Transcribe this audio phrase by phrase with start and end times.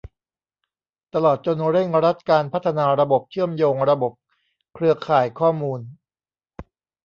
[1.13, 4.13] ตลอดจนเร่งรัดการพัฒนาระบบเชื่อมโยงระบบ
[4.73, 5.79] เครือข่ายข้อมูล